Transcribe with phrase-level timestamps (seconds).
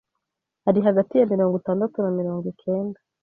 [0.69, 2.99] ari hagati ya mirongo itandatu na mirongo ikenda